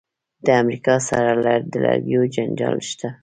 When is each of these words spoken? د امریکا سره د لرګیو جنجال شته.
د 0.45 0.47
امریکا 0.61 0.95
سره 1.09 1.31
د 1.39 1.41
لرګیو 1.83 2.21
جنجال 2.35 2.77
شته. 2.89 3.09